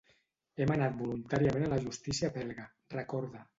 Hem 0.63 0.73
anat 0.75 0.95
voluntàriament 1.01 1.67
a 1.67 1.69
la 1.75 1.79
justícia 1.85 2.33
belga, 2.41 2.69
recorda. 2.99 3.47